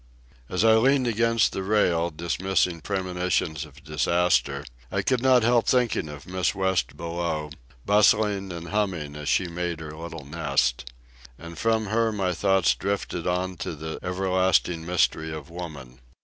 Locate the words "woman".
15.51-15.99